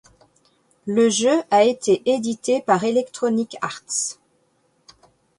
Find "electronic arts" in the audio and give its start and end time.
2.85-4.17